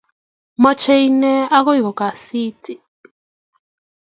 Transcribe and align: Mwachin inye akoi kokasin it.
Mwachin 0.61 0.99
inye 1.07 1.31
akoi 1.57 1.81
kokasin 1.85 2.45
it. 2.51 2.63